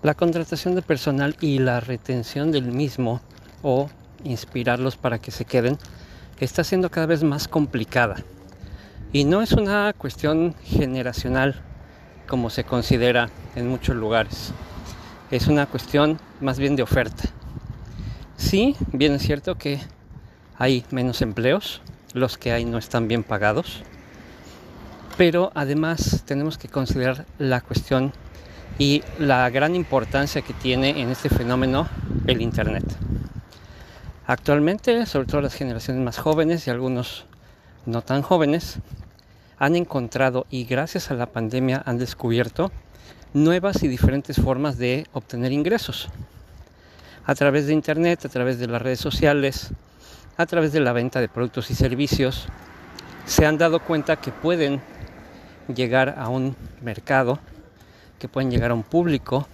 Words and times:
La 0.00 0.14
contratación 0.14 0.76
de 0.76 0.82
personal 0.82 1.36
y 1.40 1.58
la 1.58 1.80
retención 1.80 2.52
del 2.52 2.70
mismo 2.70 3.20
o 3.62 3.90
inspirarlos 4.22 4.96
para 4.96 5.18
que 5.18 5.32
se 5.32 5.44
queden 5.44 5.76
está 6.38 6.62
siendo 6.62 6.88
cada 6.88 7.06
vez 7.06 7.24
más 7.24 7.48
complicada. 7.48 8.16
Y 9.12 9.24
no 9.24 9.42
es 9.42 9.50
una 9.52 9.92
cuestión 9.98 10.54
generacional 10.62 11.62
como 12.28 12.48
se 12.48 12.62
considera 12.62 13.28
en 13.56 13.66
muchos 13.66 13.96
lugares. 13.96 14.52
Es 15.32 15.48
una 15.48 15.66
cuestión 15.66 16.20
más 16.40 16.60
bien 16.60 16.76
de 16.76 16.84
oferta. 16.84 17.24
Sí, 18.36 18.76
bien 18.92 19.14
es 19.14 19.22
cierto 19.22 19.56
que 19.56 19.80
hay 20.58 20.84
menos 20.92 21.22
empleos, 21.22 21.82
los 22.14 22.38
que 22.38 22.52
hay 22.52 22.64
no 22.64 22.78
están 22.78 23.08
bien 23.08 23.24
pagados, 23.24 23.82
pero 25.16 25.50
además 25.56 26.22
tenemos 26.24 26.56
que 26.56 26.68
considerar 26.68 27.26
la 27.38 27.60
cuestión 27.60 28.12
y 28.78 29.02
la 29.18 29.50
gran 29.50 29.74
importancia 29.74 30.42
que 30.42 30.54
tiene 30.54 31.02
en 31.02 31.10
este 31.10 31.28
fenómeno 31.28 31.88
el 32.26 32.40
Internet. 32.40 32.84
Actualmente, 34.26 35.04
sobre 35.06 35.26
todo 35.26 35.40
las 35.40 35.54
generaciones 35.54 36.02
más 36.02 36.18
jóvenes 36.18 36.66
y 36.66 36.70
algunos 36.70 37.26
no 37.86 38.02
tan 38.02 38.22
jóvenes, 38.22 38.78
han 39.58 39.74
encontrado 39.74 40.46
y 40.50 40.64
gracias 40.64 41.10
a 41.10 41.14
la 41.14 41.26
pandemia 41.26 41.82
han 41.84 41.98
descubierto 41.98 42.70
nuevas 43.34 43.82
y 43.82 43.88
diferentes 43.88 44.36
formas 44.36 44.78
de 44.78 45.06
obtener 45.12 45.52
ingresos. 45.52 46.08
A 47.26 47.34
través 47.34 47.66
de 47.66 47.72
Internet, 47.72 48.24
a 48.24 48.28
través 48.28 48.58
de 48.58 48.68
las 48.68 48.80
redes 48.80 49.00
sociales, 49.00 49.70
a 50.36 50.46
través 50.46 50.72
de 50.72 50.80
la 50.80 50.92
venta 50.92 51.20
de 51.20 51.28
productos 51.28 51.70
y 51.70 51.74
servicios, 51.74 52.46
se 53.26 53.44
han 53.44 53.58
dado 53.58 53.80
cuenta 53.80 54.16
que 54.16 54.30
pueden 54.30 54.80
llegar 55.74 56.14
a 56.16 56.28
un 56.28 56.56
mercado, 56.80 57.38
que 58.18 58.28
pueden 58.28 58.50
llegar 58.50 58.70
a 58.70 58.74
un 58.74 58.82
público, 58.82 59.46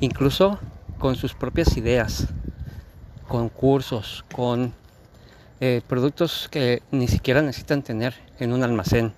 incluso 0.00 0.58
con 0.98 1.16
sus 1.16 1.34
propias 1.34 1.76
ideas, 1.76 2.28
con 3.28 3.48
cursos, 3.48 4.24
con 4.32 4.72
eh, 5.60 5.80
productos 5.86 6.48
que 6.50 6.82
ni 6.90 7.08
siquiera 7.08 7.42
necesitan 7.42 7.82
tener 7.82 8.14
en 8.38 8.52
un 8.52 8.62
almacén. 8.62 9.12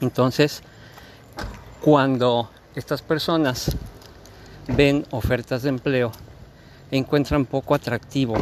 Entonces, 0.00 0.62
cuando 1.80 2.50
estas 2.74 3.02
personas 3.02 3.76
ven 4.68 5.06
ofertas 5.10 5.62
de 5.62 5.70
empleo, 5.70 6.12
encuentran 6.90 7.44
poco 7.46 7.74
atractivo 7.74 8.36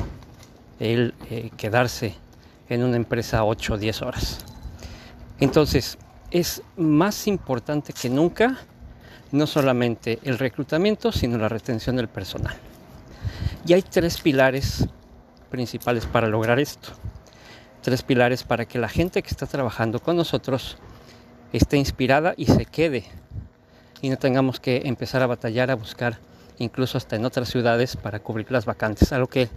el 0.79 1.15
eh, 1.31 1.51
quedarse 1.57 2.15
en 2.69 2.83
una 2.83 2.97
empresa 2.97 3.45
8 3.45 3.75
o 3.75 3.79
10 3.79 4.03
horas. 4.03 4.39
Entonces, 5.39 5.99
es 6.31 6.63
más 6.77 7.27
importante 7.27 7.93
que 7.93 8.11
nunca 8.11 8.59
no 9.33 9.47
solamente 9.47 10.19
el 10.23 10.39
reclutamiento, 10.39 11.13
sino 11.13 11.39
la 11.39 11.49
retención 11.49 11.97
del 11.97 12.09
personal. 12.09 12.57
Y 13.67 13.73
hay 13.73 13.83
tres 13.83 14.21
pilares 14.21 14.87
principales 15.51 16.07
para 16.07 16.29
lograr 16.29 16.59
esto. 16.59 16.91
Tres 17.83 18.03
pilares 18.03 18.45
para 18.45 18.67
que 18.67 18.79
la 18.79 18.89
gente 18.89 19.23
que 19.23 19.31
está 19.31 19.47
trabajando 19.47 20.01
con 20.01 20.17
nosotros 20.17 20.77
esté 21.53 21.77
inspirada 21.77 22.35
y 22.37 22.47
se 22.47 22.65
quede. 22.65 23.05
Y 24.03 24.11
no 24.11 24.19
tengamos 24.19 24.61
que 24.61 24.83
empezar 24.85 25.23
a 25.23 25.27
batallar, 25.27 25.71
a 25.71 25.77
buscar 25.77 26.19
incluso 26.59 26.99
hasta 26.99 27.17
en 27.17 27.25
otras 27.25 27.49
ciudades 27.49 27.97
para 27.97 28.21
cubrir 28.21 28.51
las 28.51 28.67
vacantes. 28.67 29.13
Algo 29.13 29.29
que 29.29 29.49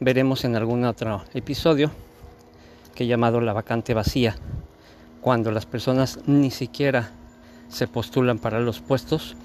veremos 0.00 0.44
en 0.44 0.56
algún 0.56 0.84
otro 0.84 1.24
episodio 1.34 1.90
que 2.94 3.04
he 3.04 3.06
llamado 3.06 3.40
la 3.40 3.52
vacante 3.52 3.94
vacía. 3.94 4.36
Cuando 5.20 5.50
las 5.50 5.66
personas 5.66 6.20
ni 6.26 6.50
siquiera 6.50 7.10
se 7.68 7.86
postulan 7.86 8.38
para 8.38 8.60
los 8.60 8.80
puestos 8.80 9.36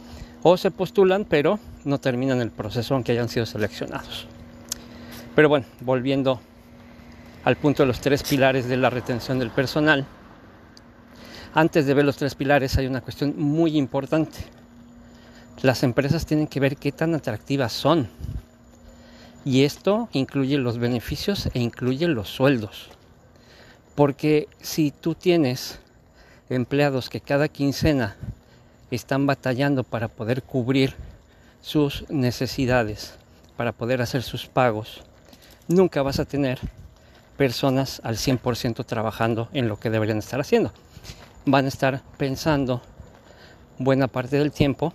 o 0.43 0.57
se 0.57 0.71
postulan 0.71 1.25
pero 1.25 1.59
no 1.85 1.99
terminan 1.99 2.41
el 2.41 2.51
proceso 2.51 2.93
aunque 2.93 3.11
hayan 3.13 3.29
sido 3.29 3.45
seleccionados. 3.45 4.27
Pero 5.35 5.49
bueno, 5.49 5.65
volviendo 5.81 6.39
al 7.43 7.55
punto 7.57 7.83
de 7.83 7.87
los 7.87 7.99
tres 7.99 8.23
pilares 8.23 8.67
de 8.67 8.77
la 8.77 8.89
retención 8.89 9.39
del 9.39 9.49
personal, 9.49 10.05
antes 11.53 11.85
de 11.85 11.93
ver 11.93 12.05
los 12.05 12.17
tres 12.17 12.35
pilares 12.35 12.77
hay 12.77 12.87
una 12.87 13.01
cuestión 13.01 13.35
muy 13.37 13.77
importante. 13.77 14.39
Las 15.61 15.83
empresas 15.83 16.25
tienen 16.25 16.47
que 16.47 16.59
ver 16.59 16.77
qué 16.77 16.91
tan 16.91 17.13
atractivas 17.13 17.71
son. 17.71 18.09
Y 19.45 19.63
esto 19.63 20.09
incluye 20.13 20.57
los 20.57 20.77
beneficios 20.77 21.49
e 21.53 21.59
incluye 21.59 22.07
los 22.07 22.29
sueldos. 22.29 22.89
Porque 23.93 24.47
si 24.61 24.91
tú 24.91 25.13
tienes 25.13 25.79
empleados 26.49 27.09
que 27.09 27.21
cada 27.21 27.47
quincena 27.47 28.15
están 28.91 29.25
batallando 29.25 29.83
para 29.83 30.07
poder 30.07 30.43
cubrir 30.43 30.95
sus 31.61 32.09
necesidades, 32.09 33.15
para 33.57 33.71
poder 33.71 34.01
hacer 34.01 34.23
sus 34.23 34.47
pagos, 34.47 35.01
nunca 35.67 36.01
vas 36.01 36.19
a 36.19 36.25
tener 36.25 36.59
personas 37.37 38.01
al 38.03 38.17
100% 38.17 38.85
trabajando 38.85 39.49
en 39.53 39.67
lo 39.67 39.79
que 39.79 39.89
deberían 39.89 40.19
estar 40.19 40.39
haciendo. 40.39 40.71
Van 41.45 41.65
a 41.65 41.69
estar 41.69 42.01
pensando 42.17 42.81
buena 43.79 44.07
parte 44.07 44.37
del 44.37 44.51
tiempo 44.51 44.93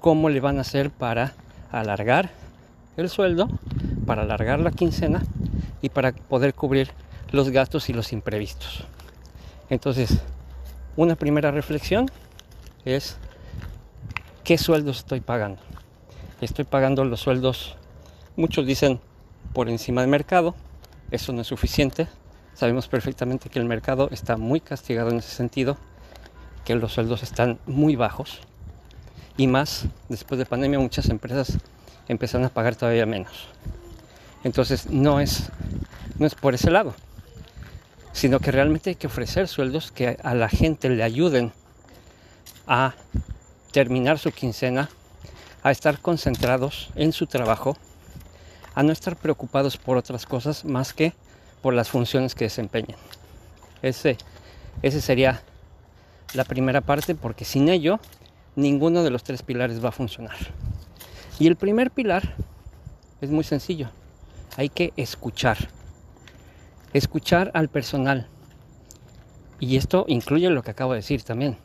cómo 0.00 0.28
le 0.28 0.40
van 0.40 0.58
a 0.58 0.62
hacer 0.62 0.90
para 0.90 1.34
alargar 1.70 2.30
el 2.96 3.08
sueldo, 3.08 3.48
para 4.06 4.22
alargar 4.22 4.60
la 4.60 4.70
quincena 4.70 5.22
y 5.80 5.88
para 5.88 6.12
poder 6.12 6.54
cubrir 6.54 6.90
los 7.30 7.50
gastos 7.50 7.88
y 7.88 7.92
los 7.92 8.12
imprevistos. 8.12 8.84
Entonces, 9.70 10.20
una 10.96 11.16
primera 11.16 11.50
reflexión 11.50 12.10
es 12.84 13.16
qué 14.44 14.58
sueldos 14.58 14.98
estoy 14.98 15.20
pagando. 15.20 15.60
Estoy 16.40 16.64
pagando 16.64 17.04
los 17.04 17.20
sueldos, 17.20 17.76
muchos 18.36 18.66
dicen 18.66 19.00
por 19.52 19.68
encima 19.68 20.00
del 20.00 20.10
mercado, 20.10 20.54
eso 21.10 21.32
no 21.32 21.42
es 21.42 21.46
suficiente. 21.46 22.08
Sabemos 22.54 22.88
perfectamente 22.88 23.48
que 23.48 23.58
el 23.58 23.64
mercado 23.64 24.08
está 24.10 24.36
muy 24.36 24.60
castigado 24.60 25.10
en 25.10 25.18
ese 25.18 25.30
sentido, 25.30 25.76
que 26.64 26.74
los 26.74 26.92
sueldos 26.92 27.22
están 27.22 27.58
muy 27.66 27.96
bajos 27.96 28.40
y 29.36 29.46
más 29.46 29.86
después 30.08 30.38
de 30.38 30.46
pandemia 30.46 30.78
muchas 30.78 31.08
empresas 31.08 31.58
empiezan 32.08 32.44
a 32.44 32.48
pagar 32.48 32.76
todavía 32.76 33.06
menos. 33.06 33.48
Entonces 34.44 34.90
no 34.90 35.20
es, 35.20 35.50
no 36.18 36.26
es 36.26 36.34
por 36.34 36.54
ese 36.54 36.70
lado, 36.70 36.94
sino 38.12 38.40
que 38.40 38.50
realmente 38.50 38.90
hay 38.90 38.96
que 38.96 39.06
ofrecer 39.06 39.48
sueldos 39.48 39.90
que 39.90 40.18
a 40.22 40.34
la 40.34 40.48
gente 40.48 40.88
le 40.88 41.02
ayuden 41.02 41.52
a 42.66 42.94
terminar 43.72 44.18
su 44.18 44.30
quincena, 44.30 44.90
a 45.62 45.70
estar 45.70 45.98
concentrados 46.00 46.90
en 46.94 47.12
su 47.12 47.26
trabajo, 47.26 47.76
a 48.74 48.82
no 48.82 48.92
estar 48.92 49.16
preocupados 49.16 49.76
por 49.76 49.96
otras 49.96 50.26
cosas 50.26 50.64
más 50.64 50.92
que 50.92 51.12
por 51.62 51.74
las 51.74 51.88
funciones 51.88 52.34
que 52.34 52.44
desempeñan. 52.44 52.98
Ese, 53.82 54.18
ese 54.82 55.00
sería 55.00 55.42
la 56.34 56.44
primera 56.44 56.80
parte 56.80 57.14
porque 57.14 57.44
sin 57.44 57.68
ello 57.68 58.00
ninguno 58.56 59.02
de 59.02 59.10
los 59.10 59.22
tres 59.22 59.42
pilares 59.42 59.82
va 59.84 59.90
a 59.90 59.92
funcionar. 59.92 60.36
Y 61.38 61.46
el 61.46 61.56
primer 61.56 61.90
pilar 61.90 62.34
es 63.20 63.30
muy 63.30 63.44
sencillo. 63.44 63.90
Hay 64.56 64.68
que 64.68 64.92
escuchar. 64.96 65.56
Escuchar 66.92 67.50
al 67.54 67.68
personal. 67.68 68.26
Y 69.60 69.76
esto 69.76 70.04
incluye 70.08 70.50
lo 70.50 70.62
que 70.62 70.72
acabo 70.72 70.92
de 70.92 70.98
decir 70.98 71.22
también. 71.22 71.56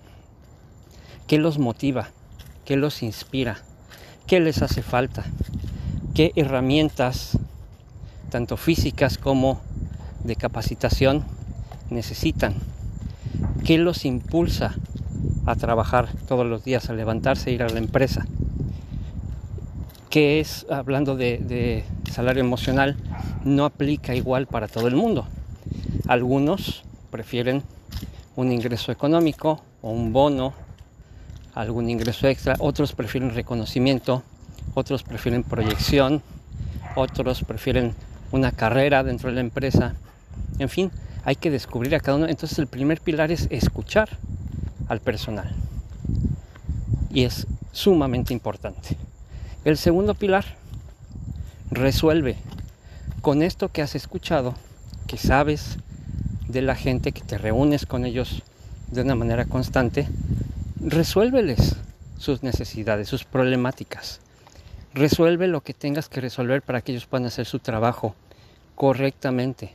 ¿Qué 1.27 1.37
los 1.37 1.59
motiva? 1.59 2.09
¿Qué 2.63 2.77
los 2.77 3.03
inspira? 3.03 3.57
¿Qué 4.25 4.39
les 4.39 4.61
hace 4.61 4.81
falta? 4.81 5.25
¿Qué 6.13 6.31
herramientas, 6.35 7.37
tanto 8.29 8.55
físicas 8.55 9.17
como 9.17 9.59
de 10.23 10.37
capacitación 10.37 11.25
necesitan? 11.89 12.55
¿Qué 13.65 13.77
los 13.77 14.05
impulsa 14.05 14.75
a 15.45 15.55
trabajar 15.55 16.07
todos 16.27 16.45
los 16.45 16.63
días, 16.63 16.89
a 16.89 16.93
levantarse 16.93 17.49
e 17.49 17.53
ir 17.53 17.63
a 17.63 17.69
la 17.69 17.79
empresa? 17.79 18.25
¿Qué 20.09 20.39
es, 20.39 20.65
hablando 20.69 21.17
de, 21.17 21.39
de 21.39 21.83
salario 22.11 22.41
emocional, 22.41 22.95
no 23.43 23.65
aplica 23.65 24.15
igual 24.15 24.47
para 24.47 24.67
todo 24.67 24.87
el 24.87 24.95
mundo. 24.95 25.27
Algunos 26.07 26.83
prefieren 27.11 27.63
un 28.35 28.51
ingreso 28.51 28.91
económico 28.91 29.61
o 29.81 29.91
un 29.91 30.13
bono, 30.13 30.53
algún 31.53 31.89
ingreso 31.89 32.27
extra, 32.27 32.55
otros 32.59 32.93
prefieren 32.93 33.33
reconocimiento, 33.33 34.23
otros 34.75 35.03
prefieren 35.03 35.43
proyección, 35.43 36.21
otros 36.95 37.43
prefieren 37.43 37.95
una 38.31 38.51
carrera 38.51 39.03
dentro 39.03 39.29
de 39.29 39.35
la 39.35 39.41
empresa. 39.41 39.95
En 40.59 40.69
fin, 40.69 40.91
hay 41.23 41.35
que 41.35 41.51
descubrir 41.51 41.95
a 41.95 41.99
cada 41.99 42.17
uno. 42.17 42.27
Entonces 42.27 42.59
el 42.59 42.67
primer 42.67 43.01
pilar 43.01 43.31
es 43.31 43.47
escuchar 43.49 44.09
al 44.87 44.99
personal. 44.99 45.53
Y 47.11 47.23
es 47.23 47.47
sumamente 47.71 48.33
importante. 48.33 48.95
El 49.65 49.77
segundo 49.77 50.13
pilar, 50.13 50.45
resuelve 51.71 52.37
con 53.27 53.43
esto 53.43 53.67
que 53.67 53.81
has 53.81 53.93
escuchado, 53.93 54.55
que 55.05 55.17
sabes 55.17 55.79
de 56.47 56.61
la 56.61 56.75
gente, 56.75 57.11
que 57.11 57.19
te 57.19 57.37
reúnes 57.37 57.85
con 57.85 58.05
ellos 58.05 58.41
de 58.89 59.01
una 59.01 59.15
manera 59.15 59.43
constante, 59.43 60.07
resuélveles 60.79 61.75
sus 62.17 62.41
necesidades, 62.41 63.09
sus 63.09 63.25
problemáticas. 63.25 64.21
Resuelve 64.93 65.47
lo 65.47 65.59
que 65.59 65.73
tengas 65.73 66.07
que 66.07 66.21
resolver 66.21 66.61
para 66.61 66.79
que 66.79 66.93
ellos 66.93 67.05
puedan 67.05 67.25
hacer 67.25 67.45
su 67.45 67.59
trabajo 67.59 68.15
correctamente, 68.75 69.73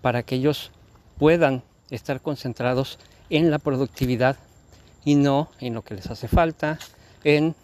para 0.00 0.22
que 0.22 0.36
ellos 0.36 0.70
puedan 1.18 1.62
estar 1.90 2.22
concentrados 2.22 2.98
en 3.28 3.50
la 3.50 3.58
productividad 3.58 4.38
y 5.04 5.16
no 5.16 5.50
en 5.60 5.74
lo 5.74 5.82
que 5.82 5.96
les 5.96 6.06
hace 6.06 6.26
falta, 6.26 6.78
en 7.22 7.54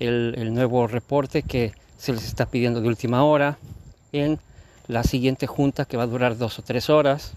el, 0.00 0.34
el 0.36 0.52
nuevo 0.52 0.88
reporte 0.88 1.44
que 1.44 1.74
se 1.96 2.12
les 2.12 2.24
está 2.24 2.46
pidiendo 2.46 2.80
de 2.80 2.88
última 2.88 3.22
hora, 3.22 3.56
en 4.10 4.40
la 4.88 5.04
siguiente 5.04 5.46
junta 5.46 5.84
que 5.84 5.96
va 5.96 6.04
a 6.04 6.08
durar 6.08 6.36
dos 6.36 6.58
o 6.58 6.62
tres 6.62 6.90
horas. 6.90 7.34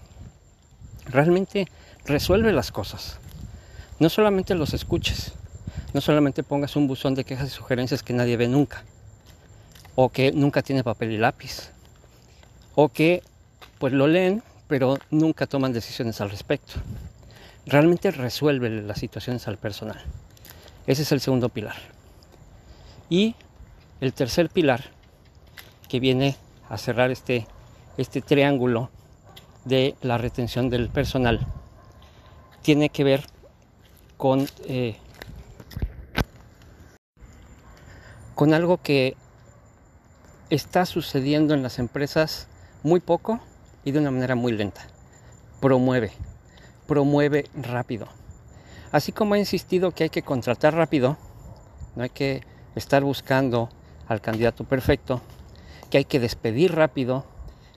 Realmente 1.06 1.68
resuelve 2.04 2.52
las 2.52 2.72
cosas. 2.72 3.18
No 4.00 4.08
solamente 4.08 4.54
los 4.54 4.74
escuches, 4.74 5.32
no 5.92 6.00
solamente 6.00 6.42
pongas 6.42 6.74
un 6.74 6.88
buzón 6.88 7.14
de 7.14 7.24
quejas 7.24 7.48
y 7.48 7.50
sugerencias 7.50 8.02
que 8.02 8.14
nadie 8.14 8.36
ve 8.36 8.48
nunca, 8.48 8.82
o 9.94 10.08
que 10.08 10.32
nunca 10.32 10.62
tiene 10.62 10.82
papel 10.82 11.12
y 11.12 11.18
lápiz, 11.18 11.70
o 12.74 12.88
que 12.88 13.22
pues 13.78 13.92
lo 13.92 14.08
leen 14.08 14.42
pero 14.66 14.96
nunca 15.10 15.46
toman 15.46 15.74
decisiones 15.74 16.20
al 16.22 16.30
respecto. 16.30 16.74
Realmente 17.66 18.10
resuelve 18.10 18.70
las 18.70 18.98
situaciones 18.98 19.46
al 19.46 19.58
personal. 19.58 20.00
Ese 20.86 21.02
es 21.02 21.12
el 21.12 21.20
segundo 21.20 21.50
pilar. 21.50 21.76
Y 23.10 23.34
el 24.00 24.14
tercer 24.14 24.48
pilar 24.48 24.84
que 25.90 26.00
viene 26.00 26.36
a 26.72 26.78
cerrar 26.78 27.10
este, 27.10 27.46
este 27.98 28.22
triángulo 28.22 28.88
de 29.66 29.94
la 30.00 30.16
retención 30.16 30.70
del 30.70 30.88
personal 30.88 31.46
tiene 32.62 32.88
que 32.88 33.04
ver 33.04 33.26
con, 34.16 34.48
eh, 34.64 34.96
con 38.34 38.54
algo 38.54 38.78
que 38.78 39.16
está 40.48 40.86
sucediendo 40.86 41.52
en 41.52 41.62
las 41.62 41.78
empresas 41.78 42.48
muy 42.82 43.00
poco 43.00 43.38
y 43.84 43.90
de 43.90 43.98
una 43.98 44.10
manera 44.10 44.34
muy 44.34 44.52
lenta. 44.52 44.80
Promueve, 45.60 46.12
promueve 46.86 47.50
rápido. 47.54 48.08
Así 48.92 49.12
como 49.12 49.34
he 49.34 49.38
insistido 49.38 49.90
que 49.90 50.04
hay 50.04 50.10
que 50.10 50.22
contratar 50.22 50.74
rápido, 50.74 51.18
no 51.96 52.02
hay 52.02 52.10
que 52.10 52.42
estar 52.76 53.04
buscando 53.04 53.68
al 54.08 54.22
candidato 54.22 54.64
perfecto, 54.64 55.20
que 55.92 55.98
hay 55.98 56.04
que 56.06 56.20
despedir 56.20 56.74
rápido, 56.74 57.26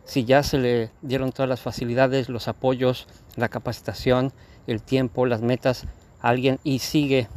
si 0.05 0.23
ya 0.23 0.41
se 0.41 0.57
le 0.57 0.89
dieron 1.01 1.33
todas 1.33 1.49
las 1.49 1.59
facilidades, 1.59 2.29
los 2.29 2.47
apoyos, 2.47 3.07
la 3.35 3.49
capacitación, 3.49 4.31
el 4.67 4.81
tiempo, 4.81 5.25
las 5.25 5.41
metas 5.41 5.83
a 6.21 6.29
alguien 6.29 6.57
y 6.63 6.79
sigue 6.79 7.27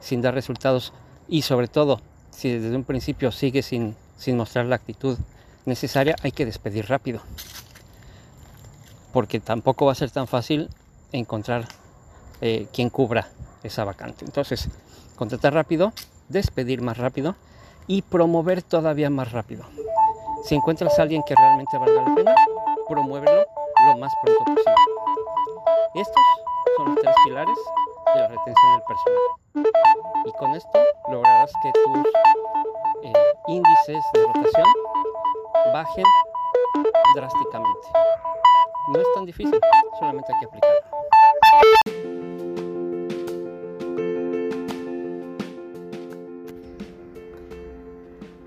sin 0.00 0.22
dar 0.22 0.34
resultados 0.34 0.92
y 1.28 1.42
sobre 1.42 1.68
todo 1.68 2.00
si 2.32 2.50
desde 2.50 2.74
un 2.74 2.82
principio 2.82 3.30
sigue 3.30 3.62
sin, 3.62 3.94
sin 4.16 4.36
mostrar 4.36 4.66
la 4.66 4.74
actitud 4.74 5.16
necesaria, 5.66 6.16
hay 6.24 6.32
que 6.32 6.46
despedir 6.46 6.88
rápido. 6.88 7.20
Porque 9.12 9.38
tampoco 9.38 9.86
va 9.86 9.92
a 9.92 9.94
ser 9.94 10.10
tan 10.10 10.26
fácil 10.26 10.68
encontrar 11.12 11.68
eh, 12.40 12.66
quien 12.72 12.90
cubra 12.90 13.28
esa 13.62 13.84
vacante. 13.84 14.24
Entonces, 14.24 14.68
contratar 15.14 15.54
rápido, 15.54 15.92
despedir 16.28 16.82
más 16.82 16.98
rápido 16.98 17.36
y 17.86 18.02
promover 18.02 18.62
todavía 18.62 19.10
más 19.10 19.30
rápido. 19.30 19.64
Si 20.44 20.54
encuentras 20.54 20.98
a 20.98 21.02
alguien 21.02 21.22
que 21.26 21.34
realmente 21.34 21.78
valga 21.78 22.02
la 22.02 22.14
pena, 22.14 22.34
promuévelo 22.86 23.46
lo 23.86 23.96
más 23.96 24.12
pronto 24.22 24.44
posible. 24.44 24.83